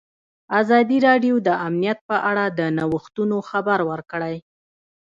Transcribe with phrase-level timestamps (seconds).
[0.61, 4.35] ازادي راډیو د امنیت په اړه د نوښتونو خبر ورکړی.